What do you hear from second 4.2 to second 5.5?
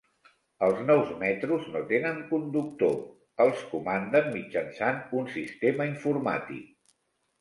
mitjançant un